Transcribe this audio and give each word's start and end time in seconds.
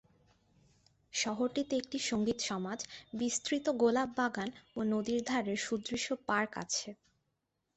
শহরটিতে 1.13 1.73
একটি 1.77 1.97
সঙ্গীত 2.09 2.39
সমাজ, 2.41 2.79
বিস্তৃত 3.13 3.65
গোলাপ 3.81 4.09
বাগান 4.17 4.49
ও 4.75 4.89
নদীর 4.93 5.21
ধারের 5.25 5.59
সুদৃশ্য 5.65 6.07
পার্ক 6.27 6.51
আছে। 6.63 6.89